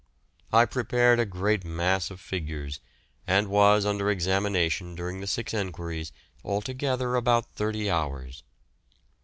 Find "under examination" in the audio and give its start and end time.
3.85-4.95